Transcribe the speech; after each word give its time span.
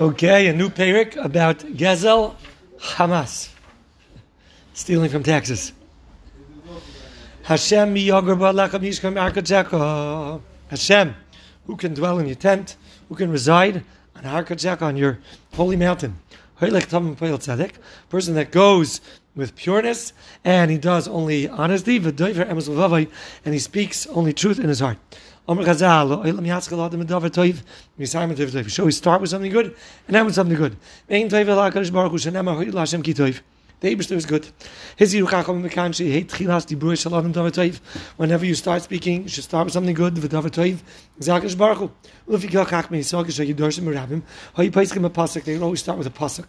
Okay, 0.00 0.48
a 0.48 0.52
new 0.52 0.70
parak 0.70 1.14
about 1.24 1.60
Gezel 1.60 2.34
Hamas, 2.80 3.50
stealing 4.72 5.08
from 5.08 5.22
taxes. 5.22 5.72
Hashem. 7.44 7.94
Hashem, 10.68 11.14
who 11.66 11.76
can 11.76 11.94
dwell 11.94 12.18
in 12.18 12.26
your 12.26 12.34
tent, 12.34 12.76
who 13.08 13.14
can 13.14 13.30
reside 13.30 13.84
on 14.16 14.82
on 14.82 14.96
your 14.96 15.20
holy 15.52 15.76
mountain. 15.76 16.18
Person 18.08 18.34
that 18.34 18.50
goes 18.50 19.00
with 19.36 19.54
pureness 19.54 20.12
and 20.44 20.72
he 20.72 20.78
does 20.78 21.06
only 21.06 21.48
honesty, 21.48 21.98
and 21.98 23.54
he 23.54 23.58
speaks 23.60 24.08
only 24.08 24.32
truth 24.32 24.58
in 24.58 24.68
his 24.68 24.80
heart. 24.80 24.98
So 25.46 25.52
we 25.52 25.64
start 28.92 29.20
with 29.20 29.28
something 29.28 29.52
good 29.52 29.76
and 30.08 30.16
end 30.16 30.24
with 30.24 30.34
something 30.34 30.56
good. 30.56 30.74
The 31.08 31.16
Eberster 33.94 34.12
is 34.12 34.24
good. 34.24 34.46
Whenever 38.16 38.46
you 38.46 38.54
start 38.54 38.82
speaking, 38.82 39.22
you 39.24 39.28
should 39.28 39.44
start 39.44 39.66
with 39.66 39.74
something 39.74 39.94
good. 39.94 40.14
V'davar 40.14 40.50
toiv. 40.50 40.78
Zakash 41.20 41.58
baruch 41.58 41.78
hu. 41.78 41.90
You 42.26 42.48
go 42.48 42.64
kach 42.64 42.90
me, 42.90 43.02
so 43.02 43.18
you 43.18 43.54
dorshim 43.54 43.84
merabim. 43.84 44.22
How 44.54 44.62
you 44.62 44.70
place 44.70 44.92
him 44.92 45.04
a 45.04 45.10
pasuk? 45.10 45.44
They 45.44 45.58
always 45.58 45.80
start 45.80 45.98
with 45.98 46.06
a 46.06 46.10
pasuk. 46.10 46.46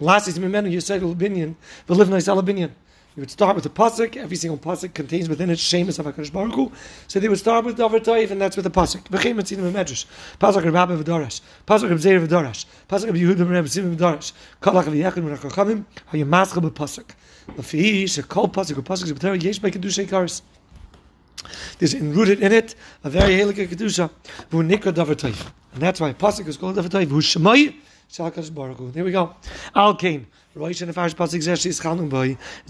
Last 0.00 0.28
is 0.28 0.38
nice 0.38 2.28
albinian. 2.28 2.74
You 3.16 3.20
would 3.20 3.30
start 3.30 3.54
with 3.54 3.64
a 3.64 3.68
pasuk. 3.68 4.16
Every 4.16 4.36
single 4.36 4.58
pasuk 4.58 4.92
contains 4.92 5.28
within 5.28 5.48
it 5.48 5.60
shemus 5.60 6.00
of 6.00 6.06
Hakadosh 6.06 6.32
Baruch 6.32 6.54
Hu. 6.54 6.72
So 7.06 7.20
they 7.20 7.28
would 7.28 7.38
start 7.38 7.64
with 7.64 7.78
Davar 7.78 8.00
Toiv, 8.00 8.32
and 8.32 8.40
that's 8.40 8.56
with 8.56 8.64
the 8.64 8.72
pasuk. 8.72 9.04
V'chein 9.04 9.36
mitzidim 9.36 9.70
medrash. 9.70 10.04
Pasuk 10.40 10.64
Rabbi 10.64 10.96
v'dorash. 10.96 11.40
Pasuk 11.64 11.90
Reb 11.90 12.00
Zeir 12.00 12.18
v'dorash. 12.18 12.66
Pasuk 12.88 13.06
Reb 13.06 13.14
Yehuda 13.14 13.48
Reb 13.48 13.68
Simon 13.68 13.96
v'dorash. 13.96 14.32
Kalach 14.60 14.86
v'yechid 14.86 15.22
v'nachachamim. 15.22 15.84
Maskal 16.12 16.68
b'pasuk. 16.68 17.04
L'fihi 17.56 18.02
shekol 18.02 18.52
pasuk 18.52 18.82
v'pasuk 18.82 19.06
z'b'tera 19.12 19.40
yesh 19.40 19.60
b'kedushay 19.60 20.08
karis. 20.08 20.42
There's 21.78 21.94
enrooted 21.94 22.40
in 22.40 22.50
it 22.50 22.74
a 23.04 23.10
very 23.10 23.36
helike 23.36 23.68
kedusha. 23.68 24.10
V'unikra 24.50 24.92
Davar 24.92 25.14
Toiv. 25.14 25.52
And 25.72 25.80
that's 25.80 26.00
why 26.00 26.12
pasuk 26.14 26.48
is 26.48 26.56
called 26.56 26.74
Davar 26.74 26.88
Toiv. 26.88 27.06
V'shemai 27.06 27.76
Shalakash 28.14 28.54
Baruch 28.54 28.78
Hu. 28.78 28.92
There 28.92 29.02
we 29.02 29.10
go. 29.10 29.34
Al 29.74 29.96
Kain. 29.96 30.28
It's 30.56 30.80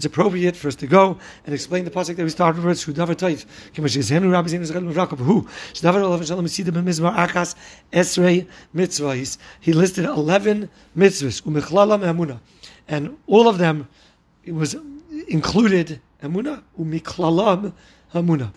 appropriate 0.05 0.55
for 0.55 0.67
us 0.69 0.75
to 0.75 0.87
go 0.87 1.19
and 1.45 1.53
explain 1.53 1.85
the 1.85 1.91
pasuk 1.91 2.15
that 2.15 2.23
we 2.23 2.29
started 2.29 2.63
with. 2.63 2.79
Shu 2.79 2.93
davar 2.93 3.13
toif. 3.13 3.45
Kimashizenu 3.75 4.31
Rabbi 4.31 4.47
Zenu 4.47 4.65
Zechel 4.67 4.91
Mevrakov. 4.91 5.19
Who? 5.19 5.43
Shdavar 5.73 6.01
Olav 6.01 6.25
Shalom 6.25 6.45
Misida 6.45 6.71
B'Mizmar 6.71 7.15
Achas 7.15 7.53
Esrei 7.93 8.47
Mitzvahs. 8.75 9.37
He 9.59 9.71
listed 9.71 10.05
eleven 10.05 10.67
mitzvahs. 10.97 11.43
Umechlala 11.43 11.99
Me'amuna. 12.01 12.39
And 12.87 13.15
all 13.27 13.47
of 13.47 13.59
them, 13.59 13.87
it 14.45 14.53
was 14.55 14.75
included 15.27 16.01
Amuna. 16.23 16.63
Umiklalam 16.79 17.71
Hamuna. 18.15 18.51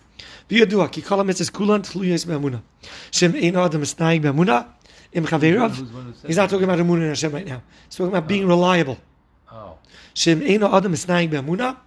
V'yadua 0.49 0.91
ki 0.91 1.03
kol 1.03 1.19
mitzvahs 1.19 1.53
kulan 1.53 1.83
tluyes 1.83 2.25
Me'amuna. 2.25 2.63
Shem 3.11 3.35
ein 3.35 3.55
adam 3.55 3.83
esnayim 3.83 4.23
Me'amuna. 4.23 4.73
Im 5.11 5.25
Chaverav. 5.25 6.25
He's 6.25 6.37
not 6.37 6.49
talking 6.49 6.65
about 6.65 6.79
Amunah 6.79 7.01
and 7.01 7.07
Hashem 7.09 7.31
right 7.31 7.47
now. 7.47 7.61
He's 7.85 7.95
talking 7.95 8.13
about 8.15 8.27
being 8.27 8.47
reliable. 8.47 8.97
Shem 10.13 10.41
Eino 10.41 10.73
Adam 10.73 10.91
Isnaing 10.91 11.29
Be'amuna, 11.29 11.77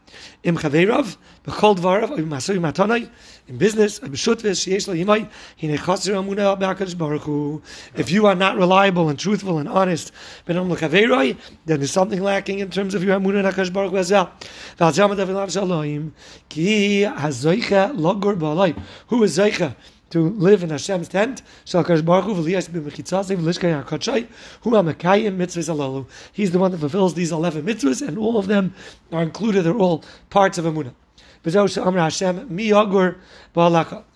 Im 0.42 0.56
Chaverav, 0.56 1.17
B'chol 1.45 1.77
Dvarav, 1.77 2.19
Im 2.19 2.31
Masui 2.31 2.59
Matanai, 2.59 3.11
in 3.47 3.59
business, 3.59 3.98
B'shutvis, 3.98 4.65
Sheyesh 4.65 4.89
Lo 4.89 4.95
Yimai, 4.95 5.28
Hine 5.61 5.77
Chasir 5.77 6.15
Amuna 6.15 6.59
B'akadosh 6.59 6.97
Baruch 6.97 7.23
Hu. 7.23 7.61
If 7.95 8.11
you 8.11 8.27
are 8.27 8.34
not 8.34 8.56
reliable 8.56 9.09
and 9.11 9.19
truthful 9.19 9.59
and 9.59 9.69
honest, 9.69 10.12
Be'nom 10.47 10.70
L'chaveroi, 10.70 11.37
then 11.67 11.81
there's 11.81 11.91
something 11.91 12.23
lacking 12.23 12.61
in 12.61 12.70
terms 12.70 12.95
of 12.95 13.05
your 13.05 13.19
Amuna 13.19 13.45
and 13.45 13.55
HaKadosh 13.55 13.73
Baruch 13.73 13.91
Hu 13.91 13.98
as 13.98 14.11
well. 14.11 14.33
V'al 14.78 14.93
Zama 14.93 15.15
Davilav 15.15 15.53
Shalom, 15.53 16.15
Ki 16.48 17.03
HaZoicha 17.03 17.94
Logor 17.94 18.37
Ba'alai. 18.39 18.81
Who 19.09 19.22
is 19.25 19.37
Zoicha? 19.37 19.77
To 20.12 20.31
live 20.31 20.62
in 20.62 20.71
Hashem's 20.71 21.09
tent. 21.09 21.43
He's 21.65 21.73
the 21.73 21.83
one 26.59 26.71
that 26.71 26.78
fulfills 26.78 27.15
these 27.15 27.33
eleven 27.33 27.65
mitzvahs, 27.65 28.06
and 28.06 28.19
all 28.19 28.37
of 28.39 28.47
them 28.47 28.75
are 29.11 29.22
included. 29.22 29.62
They're 29.62 29.75
all 29.75 30.05
parts 30.28 30.59
of 30.59 30.67
Emunah. 30.67 30.93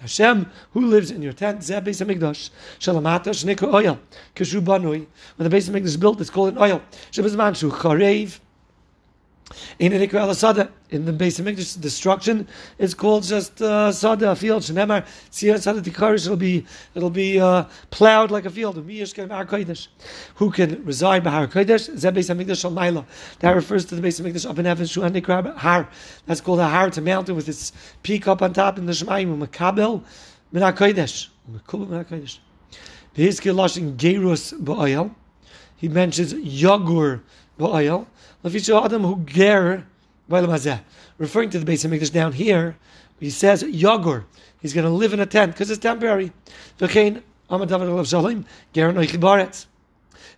Hashem 0.00 0.46
who 0.72 0.80
lives 0.86 1.10
in 1.10 1.22
your 1.22 1.32
tent. 1.32 1.68
When 1.68 1.84
the 1.84 1.90
beis 1.90 2.50
hamikdash 5.68 5.84
is 5.84 5.96
built, 5.96 6.20
it's 6.20 6.30
called 6.30 6.56
an 6.56 6.58
oil. 6.58 6.80
In 9.78 9.92
the 9.92 10.70
in 10.90 11.04
the 11.04 11.12
Beis 11.12 11.40
HaMikdash 11.40 11.80
destruction, 11.80 12.48
it's 12.78 12.94
called 12.94 13.22
just 13.22 13.62
uh, 13.62 13.92
Sada, 13.92 14.32
a 14.32 14.36
field. 14.36 14.64
Shenemar, 14.64 15.06
Tzir 15.30 15.60
Sada 15.60 15.80
Tikarish, 15.80 16.24
it'll 16.24 16.36
be, 16.36 16.66
it'll 16.96 17.10
be 17.10 17.38
uh, 17.38 17.64
plowed 17.90 18.32
like 18.32 18.44
a 18.44 18.50
field. 18.50 18.74
Who 18.74 20.50
can 20.50 20.84
reside 20.84 21.22
by 21.22 21.30
Har 21.30 21.46
Kodesh? 21.46 21.96
Zeb 21.96 22.16
Beis 22.16 22.34
HaMikdash 22.34 22.72
Maila. 22.72 23.04
That 23.38 23.52
refers 23.52 23.84
to 23.86 23.94
the 23.94 24.06
Beis 24.06 24.20
HaMikdash 24.20 24.50
up 24.50 24.58
in 24.58 24.64
heaven, 24.64 24.84
Shu 24.84 25.02
Anikrab 25.02 25.56
Har. 25.56 25.88
That's 26.26 26.40
called 26.40 26.58
a 26.58 26.68
Har, 26.68 26.90
a 26.96 27.00
mountain 27.00 27.36
with 27.36 27.48
its 27.48 27.72
peak 28.02 28.26
up 28.26 28.42
on 28.42 28.52
top 28.52 28.78
in 28.78 28.86
the 28.86 28.92
Shemayim, 28.92 29.46
Makabel, 29.46 30.02
Min 30.50 30.64
HaKodesh. 30.64 31.28
Makubel 31.52 31.88
Min 31.88 32.04
HaKodesh. 32.04 32.38
V'hizkir 33.14 33.54
Lashon 33.54 33.96
Gerus 33.96 34.52
Ba'ayel. 34.60 35.14
He 35.76 35.88
mentions 35.88 36.32
Yagur 36.32 37.20
Ger 37.58 38.06
uh, 40.30 40.78
referring 41.18 41.50
to 41.50 41.58
the 41.58 41.70
Beis 41.70 41.86
HaMikdash 41.86 42.12
down 42.12 42.32
here, 42.32 42.76
he 43.20 43.30
says 43.30 43.62
Yagur. 43.62 44.24
He's 44.60 44.74
going 44.74 44.84
to 44.84 44.90
live 44.90 45.12
in 45.12 45.20
a 45.20 45.26
tent 45.26 45.52
because 45.52 45.70
it's 45.70 45.80
temporary. 45.80 46.32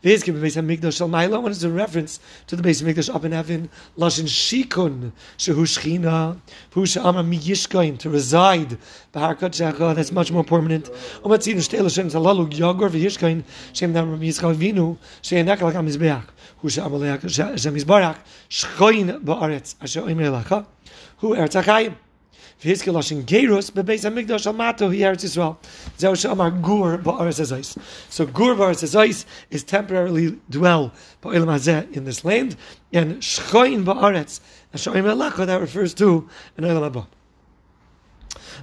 This 0.03 0.23
can 0.23 0.35
be 0.35 0.41
based 0.41 0.57
on 0.57 0.67
Mikdash 0.69 0.99
Shal 0.99 1.09
Maila. 1.09 1.43
One 1.43 1.51
is 1.51 1.65
a 1.65 1.71
reference 1.71 2.21
to 2.47 2.57
the 2.57 2.63
Beis 2.63 2.83
HaMikdash 2.83 3.15
up 3.15 3.25
in 3.25 3.33
heaven. 3.33 3.69
Lashon 3.97 4.25
Shikun 4.25 5.13
Shehu 5.37 5.63
Shchina 5.63 6.39
Pusha 6.73 7.05
Amar 7.05 7.25
Miyishkoin 7.25 7.99
to 7.99 8.11
reside. 8.11 8.79
Bahar 9.13 9.35
Kotzecha. 9.37 9.95
That's 9.95 10.13
much 10.13 10.31
more 10.31 10.45
permanent. 10.45 10.87
Umatzinu 11.23 11.57
Shtei 11.57 11.81
Lashon 11.81 12.11
Zalalu 12.11 12.51
Yagur 12.53 12.89
V'Yishkoin 12.89 13.45
Shem 13.73 13.93
Dam 13.93 14.11
Rabbi 14.11 14.25
Yitzchak 14.25 14.55
Vinu 14.55 14.97
Shei 15.23 15.43
Nekalak 15.43 15.75
Amizbeach. 15.75 16.25
Hu 16.59 16.69
She'amalei 16.69 17.21
Hashem 17.21 17.75
Yizbarach 17.75 18.19
Shchoin 18.49 19.21
Ba'aretz 19.21 19.75
Asher 19.83 20.03
Oimer 20.03 20.43
Lacha 20.43 20.67
Hu 21.19 21.35
Eretz 21.35 21.61
HaChayim 21.63 21.95
his 22.59 22.83
Lashon 22.83 23.25
Gerus, 23.25 23.71
Bebeis 23.71 24.05
HaMikdash 24.05 24.53
Almato, 24.53 24.93
he 24.93 25.01
Eretz 25.01 25.25
Yisrael. 25.25 25.57
Zeu 25.99 26.13
Shamar 26.13 26.61
Gur 26.63 26.99
Ba'aretz 26.99 27.41
Ezais. 27.41 27.79
So 28.11 28.27
Gur 28.27 28.55
Ba'aretz 28.55 28.83
Ezais 28.83 29.25
is 29.51 29.63
temporarily 29.63 30.39
dwell 30.51 30.93
Ba'olam 31.23 31.47
Hazeh 31.47 31.91
in 31.97 32.05
this 32.05 32.25
land, 32.25 32.57
and 32.93 33.17
Shchoin 33.17 33.85
Ba'aretz, 33.85 34.41
Asher 34.75 34.93
Oimer 34.93 35.17
Lacha, 35.17 35.47
that 35.47 35.61
refers 35.61 35.95
to 35.95 36.29
an 36.57 36.65
Olam 36.65 36.91
Haba. 36.91 37.07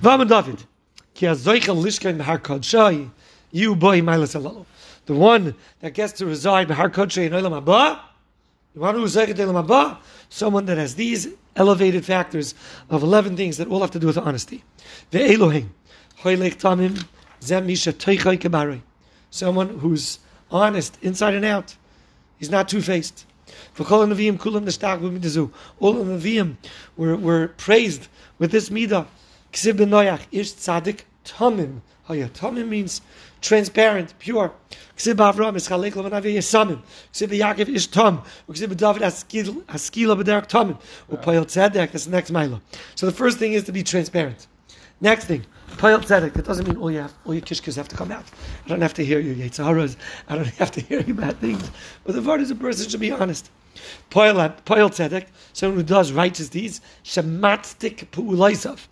V'amad 0.01 0.29
David, 0.29 0.65
Ki 1.13 1.27
HaZoichel 1.27 1.81
Lishkein 1.83 2.21
B'Har 2.21 2.39
Kodshai, 2.39 3.09
you 3.51 3.75
boy 3.75 4.01
Mailas 4.01 4.39
Alalo 4.39 4.65
the 5.05 5.13
one 5.13 5.55
that 5.81 5.93
gets 5.93 6.13
to 6.13 6.25
reside 6.25 6.69
in 6.69 6.75
Kodesh 6.75 7.17
in 7.17 7.31
Olam 7.31 7.63
Haba, 7.63 7.99
someone 10.29 10.65
that 10.65 10.77
has 10.77 10.95
these 10.95 11.27
elevated 11.55 12.05
factors 12.05 12.55
of 12.89 13.03
11 13.03 13.37
things 13.37 13.57
that 13.57 13.67
all 13.67 13.81
have 13.81 13.91
to 13.91 13.99
do 13.99 14.07
with 14.07 14.17
honesty. 14.17 14.63
Someone 19.29 19.79
who's 19.79 20.19
honest 20.51 20.97
inside 21.01 21.33
and 21.33 21.45
out. 21.45 21.75
He's 22.37 22.49
not 22.49 22.67
two-faced. 22.67 23.25
All 23.79 24.01
of 24.01 24.09
the 24.09 24.15
Nevi'im 24.15 24.37
were, 26.97 27.15
were 27.15 27.47
praised 27.57 28.07
with 28.39 28.51
this 28.51 28.69
midah. 28.69 29.05
Ksiv 29.53 29.77
ben 29.77 29.89
Noach, 29.89 30.21
Ish 30.31 30.53
Tzadik, 30.53 31.01
Tamim. 31.25 31.81
Tamim 32.07 32.67
means 32.67 33.01
transparent, 33.41 34.13
pure. 34.19 34.53
Ksiv 34.95 35.15
Avram 35.15 35.55
is 35.55 35.67
chalek 35.67 35.93
levanavi 35.93 36.35
yesamim. 36.35 36.81
Ksiv 37.11 37.29
Yaakov 37.37 37.67
is 37.69 37.87
tom. 37.87 38.21
Ksiv 38.49 38.77
David 38.77 39.01
haskila 39.01 40.15
b'derek 40.21 40.47
tomim. 40.47 40.79
Upayel 41.11 41.45
tzedek. 41.45 41.91
That's 41.91 42.05
the 42.05 42.11
next 42.11 42.31
mila. 42.31 42.61
So 42.95 43.05
the 43.05 43.11
first 43.11 43.37
thing 43.37 43.53
is 43.53 43.63
to 43.65 43.71
be 43.71 43.83
transparent. 43.83 44.47
Next 45.01 45.25
thing, 45.25 45.45
payel 45.71 45.99
tzedek. 45.99 46.33
That 46.33 46.45
doesn't 46.45 46.65
mean 46.67 46.77
all 46.77 46.89
you 46.89 46.99
have, 46.99 47.13
all 47.25 47.33
your 47.33 47.43
kishkas 47.43 47.75
have 47.75 47.89
to 47.89 47.97
come 47.97 48.11
out. 48.11 48.23
I 48.65 48.69
don't 48.69 48.81
have 48.81 48.93
to 48.93 49.03
hear 49.03 49.19
your 49.19 49.35
yetzaharas. 49.35 49.97
I 50.29 50.35
don't 50.35 50.47
have 50.47 50.71
to 50.71 50.81
hear 50.81 51.01
your 51.01 51.15
bad 51.15 51.37
things. 51.41 51.69
But 52.05 52.15
the 52.15 52.21
word 52.21 52.39
is 52.39 52.49
a 52.49 52.55
person 52.55 52.87
should 52.87 53.01
be 53.01 53.11
honest. 53.11 53.51
Payel 54.09 54.55
tzedek. 54.63 55.27
Someone 55.51 55.79
who 55.79 55.83
does 55.83 56.13
righteous 56.13 56.47
deeds. 56.47 56.79
Shematztik 57.03 58.07
pu'ulaisav. 58.11 58.87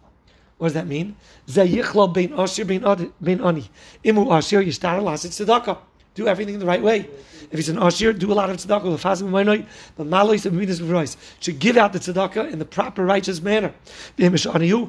What 0.63 0.69
does 0.69 0.75
that 0.75 0.87
mean? 0.87 1.17
Zayichlo 1.45 2.13
bein 2.13 2.29
osir 2.29 2.65
bein 2.65 3.41
ani. 3.41 3.69
Imu 4.05 4.27
osir 4.27 4.65
yishtar 4.65 4.97
lasit 5.01 5.31
tzedakah. 5.31 5.77
do 6.15 6.25
everything 6.25 6.57
the 6.57 6.65
right 6.65 6.81
way. 6.81 7.09
If 7.51 7.59
he's 7.59 7.67
an 7.67 7.77
Ashir, 7.77 8.13
do 8.13 8.31
a 8.31 8.33
lot 8.33 8.49
of 8.49 8.55
tzedakah, 8.55 9.65
but 9.97 10.07
malois 10.07 10.45
and 10.45 10.57
midas 10.57 10.79
v'rois. 10.79 11.17
Should 11.41 11.59
give 11.59 11.75
out 11.75 11.91
the 11.91 11.99
tzedakah 11.99 12.49
in 12.49 12.59
the 12.59 12.65
proper, 12.65 13.03
righteous 13.03 13.41
manner. 13.41 13.73
An 14.17 14.31
aniyu 14.31 14.87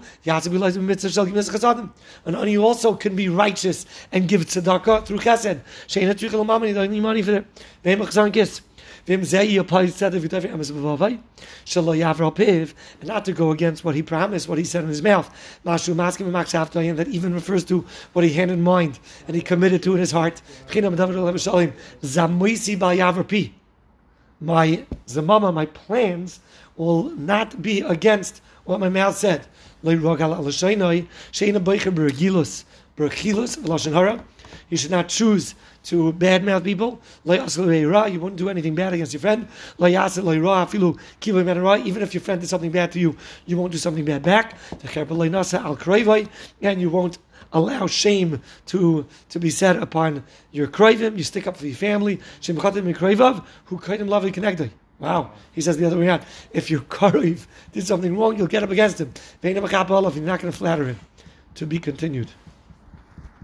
also 2.63 2.95
can 2.95 3.17
be 3.17 3.29
righteous 3.29 3.87
and 4.13 4.29
give 4.29 4.43
tzedakah 4.43 5.05
through 5.07 5.19
chesed. 5.19 5.61
Sheina 5.89 6.15
trichel 6.15 6.47
mamani, 6.47 6.73
don't 6.73 6.93
need 6.93 7.03
money 7.03 7.23
for 7.23 7.35
it. 7.35 7.47
Vim 7.83 7.99
zei 8.01 8.29
applies 8.29 8.61
and 9.07 9.21
not 13.05 13.25
to 13.25 13.33
go 13.33 13.51
against 13.51 13.85
what 13.85 13.95
he 13.95 14.03
promised, 14.03 14.49
what 14.49 14.57
he 14.59 14.65
said 14.65 14.83
in 14.83 14.89
his 14.89 15.03
mouth. 15.03 15.31
That 15.65 17.07
even 17.09 17.35
refers 17.35 17.65
to 17.65 17.85
what 18.15 18.25
he 18.25 18.33
had 18.33 18.51
in 18.51 18.63
mind 18.63 18.99
and 19.27 19.37
he 19.37 19.43
committed 19.43 19.83
to 19.83 19.93
in 19.93 20.01
his 20.01 20.11
heart. 20.13 20.41
My 24.41 24.85
zamama, 25.07 25.53
my 25.53 25.67
plans 25.67 26.41
will 26.77 27.11
not 27.11 27.63
be 27.63 27.81
against 27.83 28.41
what 28.65 28.81
my 28.81 28.89
mouth 28.89 29.17
said. 29.17 29.47
You 34.71 34.77
should 34.77 34.91
not 34.91 35.09
choose 35.09 35.55
to 35.85 36.13
badmouth 36.13 36.65
people. 36.65 37.01
You 37.25 38.21
wouldn't 38.21 38.37
do 38.37 38.49
anything 38.49 38.75
bad 38.75 38.95
against 38.95 39.13
your 39.13 39.21
friend. 39.21 39.47
Even 39.81 42.03
if 42.03 42.15
your 42.15 42.21
friend 42.21 42.41
did 42.41 42.49
something 42.49 42.71
bad 42.71 42.93
to 42.93 42.99
you, 42.99 43.17
you 43.47 43.57
won't 43.57 43.73
do 43.73 43.79
something 43.79 44.05
bad 44.05 44.23
back. 44.23 44.57
And 46.63 46.81
you 46.81 46.91
won't 46.91 47.19
allow 47.53 47.87
shame 47.87 48.41
to, 48.67 49.07
to 49.29 49.39
be 49.39 49.51
said 49.51 49.77
upon 49.77 50.25
your 50.51 50.67
krivim. 50.67 51.17
You 51.17 51.25
stick 51.25 51.47
up 51.47 51.57
for 51.57 51.67
your 51.67 51.77
family. 51.77 52.21
Who 52.47 52.59
love 52.59 54.25
and 54.25 54.71
Wow, 55.01 55.33
he 55.53 55.61
says 55.61 55.77
the 55.77 55.87
other 55.87 55.99
way 55.99 56.07
around. 56.07 56.23
If 56.53 56.71
your 56.71 56.81
kariv 56.81 57.47
did 57.73 57.87
something 57.87 58.17
wrong, 58.17 58.39
you'll 58.39 58.47
get 58.47 58.63
up 58.63 58.71
against 58.71 59.01
him. 59.01 59.13
If 59.43 59.55
you're 59.55 59.61
not 59.61 60.41
going 60.41 60.53
to 60.53 60.53
flatter 60.53 60.87
him. 60.87 61.01
To 61.57 61.67
be 61.67 61.79
continued. 61.79 62.31